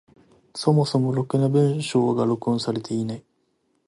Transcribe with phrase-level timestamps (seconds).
[0.55, 3.23] そもそもろくな文章が録音されていない。